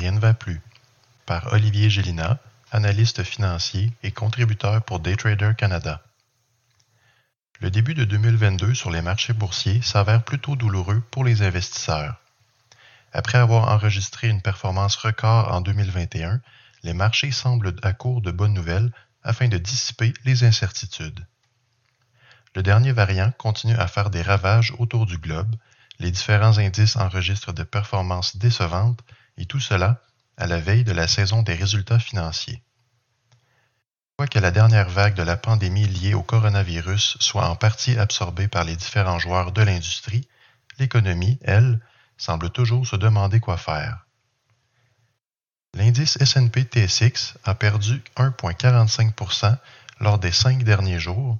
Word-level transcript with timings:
Rien 0.00 0.12
ne 0.12 0.18
va 0.18 0.32
plus. 0.32 0.62
Par 1.26 1.52
Olivier 1.52 1.90
Gélina, 1.90 2.38
analyste 2.72 3.22
financier 3.22 3.92
et 4.02 4.10
contributeur 4.10 4.82
pour 4.82 4.98
Daytrader 4.98 5.52
Canada. 5.58 6.00
Le 7.60 7.70
début 7.70 7.92
de 7.92 8.04
2022 8.04 8.72
sur 8.72 8.90
les 8.90 9.02
marchés 9.02 9.34
boursiers 9.34 9.82
s'avère 9.82 10.24
plutôt 10.24 10.56
douloureux 10.56 11.02
pour 11.10 11.22
les 11.22 11.42
investisseurs. 11.42 12.18
Après 13.12 13.36
avoir 13.36 13.68
enregistré 13.68 14.30
une 14.30 14.40
performance 14.40 14.96
record 14.96 15.52
en 15.52 15.60
2021, 15.60 16.40
les 16.82 16.94
marchés 16.94 17.30
semblent 17.30 17.76
à 17.82 17.92
court 17.92 18.22
de 18.22 18.30
bonnes 18.30 18.54
nouvelles 18.54 18.90
afin 19.22 19.48
de 19.48 19.58
dissiper 19.58 20.14
les 20.24 20.44
incertitudes. 20.44 21.26
Le 22.56 22.62
dernier 22.62 22.92
variant 22.92 23.32
continue 23.36 23.76
à 23.76 23.86
faire 23.86 24.08
des 24.08 24.22
ravages 24.22 24.72
autour 24.78 25.04
du 25.04 25.18
globe, 25.18 25.54
les 25.98 26.10
différents 26.10 26.56
indices 26.56 26.96
enregistrent 26.96 27.52
de 27.52 27.64
performances 27.64 28.38
décevantes 28.38 29.04
et 29.40 29.46
tout 29.46 29.58
cela 29.58 30.02
à 30.36 30.46
la 30.46 30.60
veille 30.60 30.84
de 30.84 30.92
la 30.92 31.08
saison 31.08 31.42
des 31.42 31.54
résultats 31.54 31.98
financiers. 31.98 32.62
Quoique 34.16 34.38
la 34.38 34.50
dernière 34.50 34.90
vague 34.90 35.14
de 35.14 35.22
la 35.22 35.38
pandémie 35.38 35.86
liée 35.86 36.12
au 36.12 36.22
coronavirus 36.22 37.16
soit 37.20 37.48
en 37.48 37.56
partie 37.56 37.98
absorbée 37.98 38.48
par 38.48 38.64
les 38.64 38.76
différents 38.76 39.18
joueurs 39.18 39.50
de 39.52 39.62
l'industrie, 39.62 40.28
l'économie, 40.78 41.38
elle, 41.42 41.80
semble 42.18 42.50
toujours 42.50 42.86
se 42.86 42.96
demander 42.96 43.40
quoi 43.40 43.56
faire. 43.56 44.06
L'indice 45.74 46.18
S&P 46.20 46.64
TSX 46.64 47.38
a 47.44 47.54
perdu 47.54 48.02
1,45% 48.16 49.56
lors 50.00 50.18
des 50.18 50.32
cinq 50.32 50.64
derniers 50.64 51.00
jours, 51.00 51.38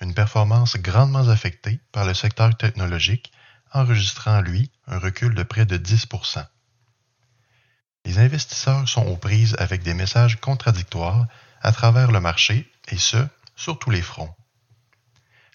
une 0.00 0.14
performance 0.14 0.76
grandement 0.76 1.28
affectée 1.28 1.80
par 1.90 2.04
le 2.04 2.14
secteur 2.14 2.56
technologique, 2.56 3.32
enregistrant, 3.72 4.40
lui, 4.40 4.70
un 4.86 4.98
recul 4.98 5.34
de 5.34 5.42
près 5.42 5.66
de 5.66 5.76
10 5.76 6.06
Les 8.10 8.18
investisseurs 8.18 8.88
sont 8.88 9.06
aux 9.06 9.16
prises 9.16 9.54
avec 9.60 9.84
des 9.84 9.94
messages 9.94 10.40
contradictoires 10.40 11.28
à 11.62 11.70
travers 11.70 12.10
le 12.10 12.18
marché, 12.18 12.68
et 12.88 12.98
ce, 12.98 13.24
sur 13.54 13.78
tous 13.78 13.90
les 13.90 14.02
fronts. 14.02 14.34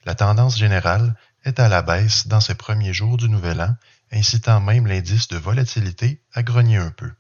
La 0.05 0.15
tendance 0.15 0.57
générale 0.57 1.17
est 1.43 1.59
à 1.59 1.67
la 1.67 1.81
baisse 1.81 2.27
dans 2.27 2.39
ces 2.39 2.55
premiers 2.55 2.93
jours 2.93 3.17
du 3.17 3.27
nouvel 3.27 3.59
an, 3.59 3.75
incitant 4.13 4.61
même 4.61 4.87
l'indice 4.87 5.27
de 5.27 5.35
volatilité 5.35 6.21
à 6.33 6.43
grogner 6.43 6.77
un 6.77 6.91
peu. 6.91 7.11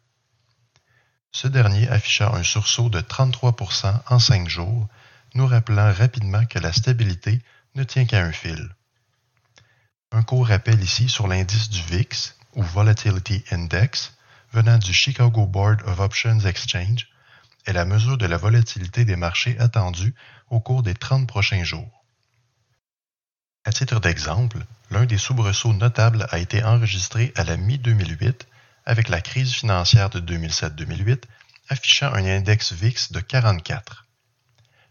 Ce 1.33 1.49
dernier 1.49 1.89
afficha 1.89 2.31
un 2.33 2.43
sursaut 2.43 2.87
de 2.87 3.01
33% 3.01 3.93
en 4.07 4.19
cinq 4.19 4.47
jours, 4.47 4.87
nous 5.33 5.47
rappelant 5.47 5.91
rapidement 5.91 6.45
que 6.45 6.59
la 6.59 6.71
stabilité 6.71 7.41
ne 7.75 7.83
tient 7.83 8.05
qu'à 8.05 8.23
un 8.23 8.31
fil. 8.31 8.73
Un 10.13 10.23
court 10.23 10.47
rappel 10.47 10.81
ici 10.81 11.09
sur 11.09 11.27
l'indice 11.27 11.69
du 11.69 11.81
VIX, 11.81 12.35
ou 12.53 12.63
Volatility 12.63 13.43
Index, 13.51 14.14
venant 14.55 14.77
du 14.77 14.93
Chicago 14.93 15.45
Board 15.45 15.81
of 15.85 15.99
Options 15.99 16.39
Exchange, 16.39 17.09
est 17.65 17.73
la 17.73 17.83
mesure 17.83 18.17
de 18.17 18.25
la 18.25 18.37
volatilité 18.37 19.03
des 19.03 19.17
marchés 19.17 19.59
attendue 19.59 20.15
au 20.49 20.61
cours 20.61 20.81
des 20.81 20.93
30 20.93 21.27
prochains 21.27 21.65
jours. 21.65 22.05
À 23.65 23.73
titre 23.73 23.99
d'exemple, 23.99 24.59
l'un 24.91 25.05
des 25.05 25.17
soubresauts 25.17 25.73
notables 25.73 26.25
a 26.29 26.39
été 26.39 26.63
enregistré 26.63 27.33
à 27.35 27.43
la 27.43 27.57
mi-2008 27.57 28.43
avec 28.85 29.09
la 29.09 29.19
crise 29.19 29.51
financière 29.51 30.09
de 30.09 30.21
2007-2008 30.21 31.23
affichant 31.67 32.13
un 32.13 32.23
index 32.23 32.71
VIX 32.71 33.11
de 33.11 33.19
44. 33.19 34.05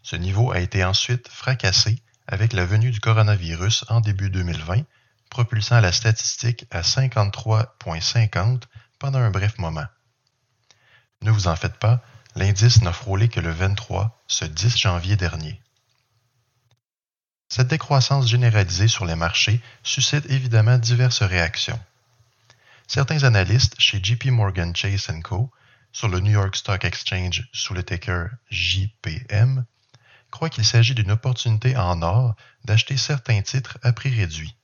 Ce 0.02 0.16
niveau 0.16 0.52
a 0.52 0.60
été 0.60 0.84
ensuite 0.84 1.26
fracassé 1.28 2.02
avec 2.26 2.52
la 2.52 2.66
venue 2.66 2.90
du 2.90 3.00
coronavirus 3.00 3.86
en 3.88 4.02
début 4.02 4.28
2020, 4.28 4.82
propulsant 5.30 5.80
la 5.80 5.90
statistique 5.90 6.66
à 6.70 6.82
53,50 6.82 8.64
pendant 8.98 9.18
un 9.18 9.30
bref 9.30 9.58
moment. 9.58 9.86
Ne 11.22 11.30
vous 11.30 11.48
en 11.48 11.56
faites 11.56 11.78
pas, 11.78 12.02
l'indice 12.34 12.82
n'a 12.82 12.92
frôlé 12.92 13.28
que 13.28 13.40
le 13.40 13.50
23, 13.50 14.22
ce 14.26 14.44
10 14.44 14.76
janvier 14.76 15.16
dernier. 15.16 15.60
Cette 17.48 17.68
décroissance 17.68 18.28
généralisée 18.28 18.88
sur 18.88 19.04
les 19.04 19.14
marchés 19.14 19.60
suscite 19.82 20.26
évidemment 20.30 20.78
diverses 20.78 21.22
réactions. 21.22 21.78
Certains 22.88 23.22
analystes 23.22 23.76
chez 23.78 24.02
JP 24.02 24.26
Morgan 24.26 24.74
Chase 24.74 25.10
Co. 25.22 25.50
sur 25.92 26.08
le 26.08 26.20
New 26.20 26.32
York 26.32 26.56
Stock 26.56 26.84
Exchange 26.84 27.48
sous 27.52 27.74
le 27.74 27.82
ticker 27.82 28.26
JPM 28.50 29.64
croient 30.30 30.50
qu'il 30.50 30.64
s'agit 30.64 30.94
d'une 30.94 31.12
opportunité 31.12 31.76
en 31.76 32.02
or 32.02 32.34
d'acheter 32.64 32.96
certains 32.96 33.40
titres 33.42 33.78
à 33.82 33.92
prix 33.92 34.10
réduit. 34.10 34.56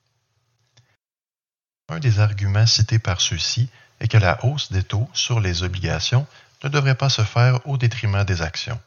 Un 1.88 2.00
des 2.00 2.18
arguments 2.18 2.66
cités 2.66 2.98
par 2.98 3.20
ceux-ci 3.20 3.70
est 4.00 4.08
que 4.08 4.18
la 4.18 4.44
hausse 4.44 4.72
des 4.72 4.82
taux 4.82 5.08
sur 5.12 5.40
les 5.40 5.62
obligations 5.62 6.26
ne 6.64 6.68
devrait 6.68 6.94
pas 6.94 7.08
se 7.08 7.22
faire 7.22 7.66
au 7.66 7.76
détriment 7.76 8.24
des 8.24 8.42
actions. 8.42 8.80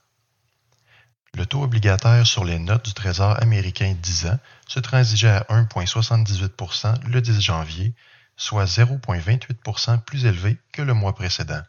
Le 1.35 1.45
taux 1.45 1.63
obligataire 1.63 2.27
sur 2.27 2.43
les 2.43 2.59
notes 2.59 2.85
du 2.85 2.93
Trésor 2.93 3.41
américain 3.41 3.95
10 3.99 4.27
ans 4.27 4.39
se 4.67 4.79
transigeait 4.79 5.29
à 5.29 5.45
1,78% 5.49 7.05
le 7.05 7.21
10 7.21 7.41
janvier 7.41 7.93
soit 8.35 8.65
0,28% 8.65 10.01
plus 10.01 10.25
élevé 10.25 10.57
que 10.71 10.81
le 10.81 10.93
mois 10.93 11.15
précédent. 11.15 11.61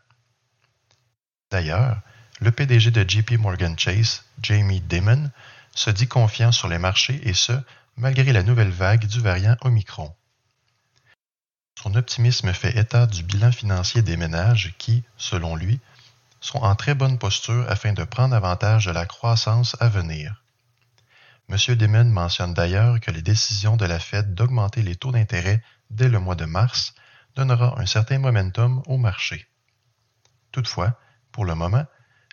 D'ailleurs, 1.51 2.01
le 2.41 2.51
PDG 2.51 2.91
de 2.91 3.09
JP 3.09 3.39
Morgan 3.39 3.79
Chase, 3.79 4.25
Jamie 4.43 4.81
Dimon, 4.81 5.31
se 5.75 5.91
dit 5.91 6.09
confiant 6.09 6.53
sur 6.53 6.69
les 6.69 6.79
marchés 6.79 7.21
et 7.29 7.35
ce, 7.35 7.53
malgré 7.97 8.33
la 8.33 8.43
nouvelle 8.43 8.71
vague 8.71 9.07
du 9.07 9.21
variant 9.21 9.57
Omicron. 9.63 10.15
Son 11.81 11.95
optimisme 11.95 12.53
fait 12.53 12.77
état 12.77 13.07
du 13.07 13.23
bilan 13.23 13.53
financier 13.53 14.03
des 14.03 14.17
ménages 14.17 14.75
qui, 14.79 15.05
selon 15.17 15.57
lui, 15.57 15.81
sont 16.41 16.59
en 16.59 16.75
très 16.75 16.95
bonne 16.95 17.19
posture 17.19 17.65
afin 17.69 17.93
de 17.93 18.05
prendre 18.05 18.35
avantage 18.35 18.87
de 18.87 18.93
la 18.93 19.07
croissance 19.07 19.77
à 19.81 19.89
venir. 19.89 20.43
M. 21.49 21.57
Dimon 21.77 22.05
mentionne 22.05 22.55
d'ailleurs 22.55 23.01
que 23.01 23.11
les 23.11 23.23
décisions 23.23 23.77
de 23.77 23.85
la 23.85 23.99
Fed 23.99 24.35
d'augmenter 24.35 24.83
les 24.83 24.97
taux 24.97 25.13
d'intérêt 25.13 25.63
dès 25.91 26.09
le 26.09 26.19
mois 26.19 26.37
de 26.37 26.45
mars 26.45 26.95
donnera 27.35 27.79
un 27.79 27.87
certain 27.87 28.19
momentum 28.19 28.83
au 28.87 28.97
marché. 28.97 29.47
Toutefois, 30.53 30.99
pour 31.33 31.45
le 31.45 31.55
moment, 31.55 31.85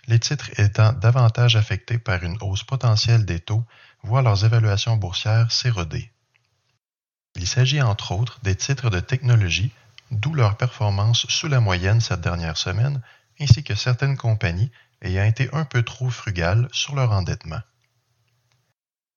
les 0.06 0.18
titres 0.18 0.50
étant 0.60 0.92
davantage 0.92 1.56
affectés 1.56 1.98
par 1.98 2.22
une 2.22 2.38
hausse 2.40 2.64
potentielle 2.64 3.24
des 3.24 3.40
taux 3.40 3.64
voient 4.02 4.22
leurs 4.22 4.44
évaluations 4.44 4.96
boursières 4.96 5.50
s'éroder. 5.50 6.11
Il 7.42 7.48
s'agit 7.48 7.82
entre 7.82 8.12
autres 8.12 8.38
des 8.44 8.54
titres 8.54 8.88
de 8.88 9.00
technologie, 9.00 9.72
d'où 10.12 10.32
leur 10.32 10.56
performance 10.56 11.26
sous 11.28 11.48
la 11.48 11.58
moyenne 11.58 12.00
cette 12.00 12.20
dernière 12.20 12.56
semaine, 12.56 13.02
ainsi 13.40 13.64
que 13.64 13.74
certaines 13.74 14.16
compagnies 14.16 14.70
ayant 15.02 15.24
été 15.24 15.52
un 15.52 15.64
peu 15.64 15.82
trop 15.82 16.08
frugales 16.08 16.68
sur 16.70 16.94
leur 16.94 17.10
endettement. 17.10 17.60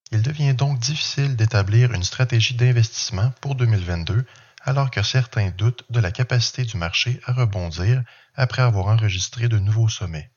Il 0.10 0.24
devient 0.24 0.56
donc 0.56 0.80
difficile 0.80 1.36
d'établir 1.36 1.94
une 1.94 2.04
stratégie 2.04 2.56
d'investissement 2.56 3.32
pour 3.42 3.54
2022 3.54 4.26
alors 4.64 4.90
que 4.90 5.04
certains 5.04 5.52
doutent 5.52 5.86
de 5.92 6.00
la 6.00 6.10
capacité 6.12 6.64
du 6.64 6.78
marché 6.78 7.22
à 7.26 7.34
rebondir 7.34 8.02
après 8.34 8.64
avoir 8.64 8.88
enregistré 8.88 9.50
de 9.50 9.60
nouveaux 9.60 9.90
sommets. 9.90 10.32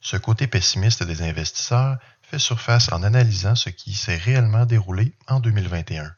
Ce 0.00 0.16
côté 0.16 0.48
pessimiste 0.48 1.04
des 1.04 1.22
investisseurs 1.22 1.98
fait 2.22 2.40
surface 2.40 2.90
en 2.90 3.04
analysant 3.04 3.54
ce 3.54 3.70
qui 3.70 3.94
s'est 3.94 4.16
réellement 4.16 4.66
déroulé 4.66 5.14
en 5.28 5.38
2021. 5.38 6.12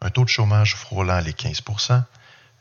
Un 0.00 0.10
taux 0.10 0.24
de 0.24 0.30
chômage 0.30 0.74
frôlant 0.74 1.20
les 1.20 1.32
15% 1.32 2.04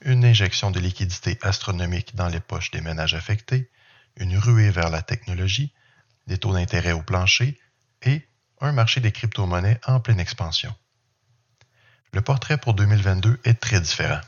une 0.02 0.24
injection 0.26 0.72
de 0.72 0.80
liquidités 0.80 1.38
astronomique 1.42 2.16
dans 2.16 2.28
les 2.28 2.40
poches 2.40 2.72
des 2.72 2.82
ménages 2.82 3.16
affectés, 3.16 3.70
une 4.16 4.38
ruée 4.38 4.72
vers 4.72 4.90
la 4.90 5.02
technologie, 5.02 5.74
des 6.28 6.38
taux 6.38 6.54
d'intérêt 6.54 6.92
au 6.92 7.02
plancher 7.02 7.60
et 8.04 8.28
un 8.62 8.72
marché 8.72 9.02
des 9.02 9.12
crypto-monnaies 9.12 9.80
en 9.86 10.00
pleine 10.00 10.20
expansion. 10.20 10.74
Le 12.14 12.22
portrait 12.22 12.58
pour 12.58 12.74
2022 12.74 13.40
est 13.44 13.60
très 13.60 13.82
différent. 13.82 14.22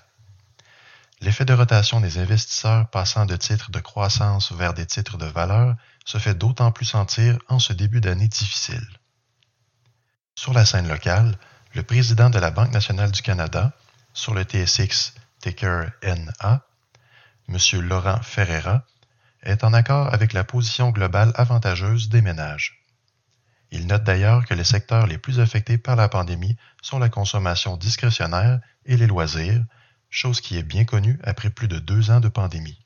L'effet 1.21 1.45
de 1.45 1.53
rotation 1.53 2.01
des 2.01 2.17
investisseurs 2.17 2.89
passant 2.89 3.25
de 3.25 3.35
titres 3.35 3.71
de 3.71 3.79
croissance 3.79 4.51
vers 4.51 4.73
des 4.73 4.85
titres 4.85 5.17
de 5.17 5.25
valeur 5.25 5.75
se 6.05 6.17
fait 6.17 6.33
d'autant 6.33 6.71
plus 6.71 6.85
sentir 6.85 7.37
en 7.47 7.59
ce 7.59 7.73
début 7.73 8.01
d'année 8.01 8.27
difficile. 8.27 8.87
Sur 10.35 10.53
la 10.53 10.65
scène 10.65 10.87
locale, 10.87 11.37
le 11.73 11.83
président 11.83 12.29
de 12.29 12.39
la 12.39 12.51
Banque 12.51 12.71
nationale 12.71 13.11
du 13.11 13.21
Canada, 13.21 13.71
sur 14.13 14.33
le 14.33 14.43
TSX 14.43 15.13
ticker 15.39 15.91
NA, 16.03 16.61
M. 17.47 17.57
Laurent 17.81 18.21
Ferreira, 18.21 18.85
est 19.43 19.63
en 19.63 19.73
accord 19.73 20.13
avec 20.13 20.33
la 20.33 20.43
position 20.43 20.91
globale 20.91 21.31
avantageuse 21.35 22.09
des 22.09 22.21
ménages. 22.21 22.83
Il 23.71 23.87
note 23.87 24.03
d'ailleurs 24.03 24.45
que 24.45 24.53
les 24.53 24.65
secteurs 24.65 25.07
les 25.07 25.17
plus 25.17 25.39
affectés 25.39 25.77
par 25.77 25.95
la 25.95 26.09
pandémie 26.09 26.57
sont 26.81 26.99
la 26.99 27.09
consommation 27.09 27.77
discrétionnaire 27.77 28.59
et 28.85 28.97
les 28.97 29.07
loisirs, 29.07 29.63
chose 30.09 30.41
qui 30.41 30.57
est 30.57 30.63
bien 30.63 30.83
connue 30.83 31.17
après 31.23 31.49
plus 31.49 31.69
de 31.69 31.79
deux 31.79 32.11
ans 32.11 32.19
de 32.19 32.27
pandémie. 32.27 32.77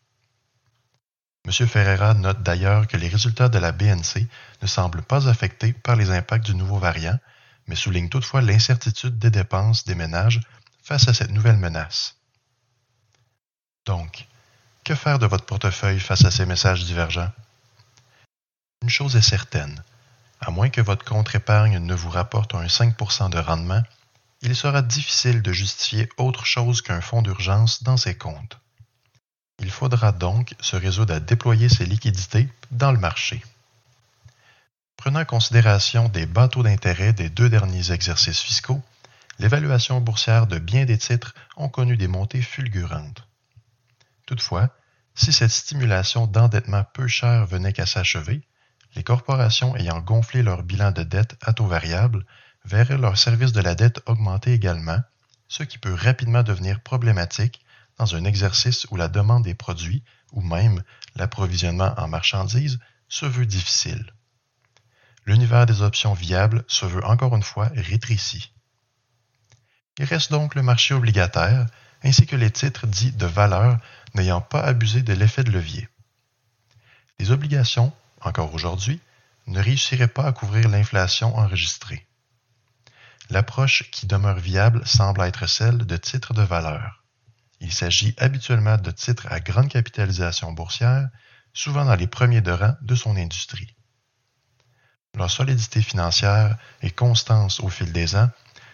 M. 1.46 1.52
Ferreira 1.68 2.14
note 2.14 2.44
d'ailleurs 2.44 2.88
que 2.88 2.98
les 2.98 3.08
résultats 3.08 3.50
de 3.50 3.58
la 3.58 3.72
BNC 3.72 4.28
ne 4.62 4.68
semblent 4.68 5.02
pas 5.02 5.28
affectés 5.28 5.74
par 5.74 5.96
les 5.96 6.12
impacts 6.12 6.46
du 6.46 6.56
nouveau 6.56 6.78
variant, 6.78 7.20
mais 7.68 7.76
souligne 7.76 8.10
toutefois 8.10 8.42
l'incertitude 8.42 9.18
des 9.18 9.32
dépenses 9.32 9.86
des 9.86 9.96
ménages 9.96 10.42
face 10.84 11.08
à 11.08 11.14
cette 11.14 11.32
nouvelle 11.32 11.58
menace. 11.58 12.18
Donc, 13.86 14.28
que 14.84 14.96
faire 14.96 15.20
de 15.20 15.26
votre 15.26 15.46
portefeuille 15.46 16.00
face 16.00 16.26
à 16.26 16.32
ces 16.32 16.46
messages 16.46 16.86
divergents? 16.86 17.32
Une 18.82 18.90
chose 18.90 19.16
est 19.16 19.22
certaine, 19.22 19.84
à 20.42 20.52
moins 20.52 20.70
que 20.70 20.82
votre 20.82 21.06
compte 21.06 21.34
épargne 21.34 21.80
ne 21.80 21.96
vous 21.96 22.10
rapporte 22.10 22.54
un 22.54 22.68
5% 22.68 23.32
de 23.32 23.40
rendement, 23.40 23.82
il 24.42 24.56
sera 24.56 24.82
difficile 24.82 25.42
de 25.42 25.52
justifier 25.52 26.08
autre 26.18 26.46
chose 26.46 26.82
qu'un 26.82 27.02
fonds 27.02 27.24
d'urgence 27.24 27.82
dans 27.82 27.98
ces 27.98 28.16
comptes. 28.16 28.60
Il 29.60 29.72
faudra 29.72 30.12
donc 30.12 30.54
se 30.60 30.76
résoudre 30.76 31.16
à 31.16 31.20
déployer 31.20 31.70
ces 31.70 31.86
liquidités 31.86 32.48
dans 32.70 32.92
le 32.92 33.00
marché. 33.00 33.42
Prenant 35.06 35.20
en 35.20 35.26
considération 35.26 36.10
des 36.10 36.26
bas 36.26 36.48
taux 36.48 36.64
d'intérêt 36.64 37.14
des 37.14 37.30
deux 37.30 37.48
derniers 37.48 37.92
exercices 37.92 38.40
fiscaux, 38.40 38.82
l'évaluation 39.38 40.02
boursière 40.02 40.48
de 40.48 40.58
bien 40.58 40.86
des 40.86 40.98
titres 40.98 41.36
ont 41.58 41.70
connu 41.70 41.96
des 41.96 42.08
montées 42.08 42.42
fulgurantes. 42.42 43.28
Toutefois, 44.26 44.72
si 45.14 45.32
cette 45.32 45.52
stimulation 45.52 46.26
d'endettement 46.26 46.84
peu 46.96 47.08
cher 47.08 47.46
venait 47.46 47.72
qu'à 47.72 47.86
s'achever, 47.86 48.42
les 48.96 49.04
corporations 49.04 49.76
ayant 49.76 50.00
gonflé 50.00 50.42
leur 50.42 50.64
bilan 50.64 50.92
de 50.92 51.04
dette 51.04 51.38
à 51.44 51.54
taux 51.54 51.68
variable 51.68 52.26
verraient 52.64 52.98
leur 52.98 53.20
service 53.20 53.52
de 53.52 53.62
la 53.62 53.76
dette 53.76 54.02
augmenter 54.08 54.54
également, 54.54 55.02
ce 55.48 55.62
qui 55.62 55.78
peut 55.78 55.94
rapidement 55.94 56.42
devenir 56.42 56.82
problématique 56.82 57.64
dans 58.00 58.16
un 58.16 58.26
exercice 58.26 58.88
où 58.90 58.96
la 58.96 59.08
demande 59.08 59.44
des 59.44 59.54
produits 59.54 60.04
ou 60.32 60.42
même 60.42 60.82
l'approvisionnement 61.16 61.94
en 61.96 62.08
marchandises 62.08 62.80
se 63.08 63.28
veut 63.28 63.46
difficile. 63.46 64.12
L'univers 65.26 65.66
des 65.66 65.82
options 65.82 66.14
viables 66.14 66.64
se 66.68 66.86
veut 66.86 67.04
encore 67.06 67.36
une 67.36 67.44
fois 67.44 67.70
rétréci. 67.76 68.54
Il 69.98 70.06
reste 70.06 70.32
donc 70.32 70.56
le 70.56 70.62
marché 70.62 70.94
obligataire 70.94 71.66
ainsi 72.04 72.26
que 72.26 72.36
les 72.36 72.52
titres 72.52 72.86
dits 72.86 73.12
de 73.12 73.26
valeur 73.26 73.80
n'ayant 74.14 74.42
pas 74.42 74.62
abusé 74.62 75.02
de 75.02 75.14
l'effet 75.14 75.44
de 75.44 75.52
levier? 75.52 75.90
Les 77.18 77.32
obligations 77.32 77.94
encore 78.26 78.54
aujourd'hui, 78.54 79.00
ne 79.48 79.62
réussirait 79.62 80.08
pas 80.08 80.26
à 80.26 80.32
couvrir 80.32 80.68
l'inflation 80.70 81.36
enregistrée. 81.38 82.06
L'approche 83.30 83.90
qui 83.92 84.08
demeure 84.08 84.40
viable 84.40 84.86
semble 84.86 85.22
être 85.22 85.48
celle 85.48 85.78
de 85.78 85.98
titres 85.98 86.34
de 86.34 86.42
valeur. 86.42 87.04
Il 87.60 87.72
s'agit 87.72 88.14
habituellement 88.18 88.78
de 88.78 88.92
titres 88.92 89.28
à 89.30 89.40
grande 89.40 89.70
capitalisation 89.70 90.52
boursière, 90.52 91.10
souvent 91.54 91.86
dans 91.86 91.96
les 91.96 92.08
premiers 92.08 92.42
de 92.42 92.52
rang 92.52 92.76
de 92.82 92.96
son 92.96 93.16
industrie. 93.16 93.76
Leur 95.16 95.32
solidité 95.32 95.82
financière 95.82 96.58
et 96.82 96.92
constance 96.92 97.62
au 97.62 97.70
fil 97.70 97.92
des 97.94 98.16
ans 98.16 98.30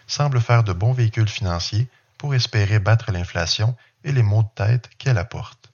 semblent 0.06 0.40
faire 0.40 0.64
de 0.64 0.72
bons 0.72 0.92
véhicules 0.92 1.28
financiers 1.28 1.88
pour 2.18 2.34
espérer 2.34 2.78
battre 2.78 3.12
l'inflation 3.12 3.76
et 4.04 4.12
les 4.12 4.22
maux 4.22 4.42
de 4.42 4.48
tête 4.54 4.90
qu'elle 4.98 5.18
apporte. 5.18 5.72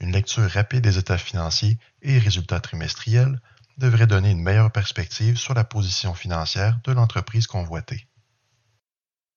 Une 0.00 0.12
lecture 0.12 0.50
rapide 0.50 0.82
des 0.82 0.98
états 0.98 1.18
financiers 1.18 1.78
et 2.02 2.18
résultats 2.18 2.60
trimestriels 2.60 3.40
devrait 3.78 4.06
donner 4.06 4.30
une 4.30 4.42
meilleure 4.42 4.72
perspective 4.72 5.36
sur 5.36 5.54
la 5.54 5.64
position 5.64 6.14
financière 6.14 6.78
de 6.84 6.92
l'entreprise 6.92 7.46
convoitée. 7.46 8.06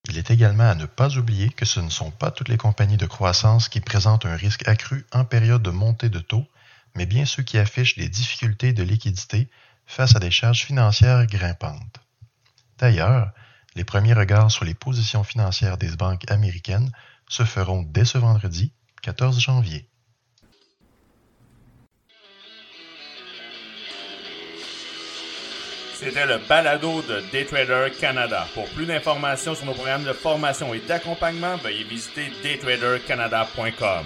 Il 0.07 0.17
est 0.17 0.31
également 0.31 0.69
à 0.69 0.75
ne 0.75 0.85
pas 0.85 1.17
oublier 1.17 1.49
que 1.49 1.65
ce 1.65 1.79
ne 1.79 1.89
sont 1.89 2.11
pas 2.11 2.31
toutes 2.31 2.49
les 2.49 2.57
compagnies 2.57 2.97
de 2.97 3.05
croissance 3.05 3.69
qui 3.69 3.79
présentent 3.79 4.25
un 4.25 4.35
risque 4.35 4.67
accru 4.67 5.05
en 5.11 5.23
période 5.23 5.61
de 5.61 5.69
montée 5.69 6.09
de 6.09 6.19
taux, 6.19 6.47
mais 6.95 7.05
bien 7.05 7.25
ceux 7.25 7.43
qui 7.43 7.57
affichent 7.57 7.97
des 7.97 8.09
difficultés 8.09 8.73
de 8.73 8.83
liquidité 8.83 9.49
face 9.89 10.15
à 10.15 10.19
des 10.19 10.29
charges 10.29 10.65
financières 10.65 11.25
grimpantes. 11.25 11.97
D'ailleurs, 12.77 13.31
les 13.75 13.83
premiers 13.83 14.13
regards 14.13 14.51
sur 14.51 14.63
les 14.63 14.75
positions 14.75 15.23
financières 15.23 15.79
des 15.79 15.89
banques 15.95 16.29
américaines 16.29 16.91
se 17.27 17.43
feront 17.43 17.81
dès 17.81 18.05
ce 18.05 18.19
vendredi 18.19 18.71
14 19.01 19.39
janvier. 19.39 19.89
C'était 25.95 26.27
le 26.27 26.37
balado 26.47 27.01
de 27.01 27.23
Daytrader 27.31 27.91
Canada. 27.99 28.47
Pour 28.53 28.69
plus 28.69 28.85
d'informations 28.85 29.55
sur 29.55 29.65
nos 29.65 29.73
programmes 29.73 30.05
de 30.05 30.13
formation 30.13 30.73
et 30.73 30.79
d'accompagnement, 30.81 31.57
veuillez 31.57 31.83
visiter 31.83 32.31
daytradercanada.com. 32.43 34.05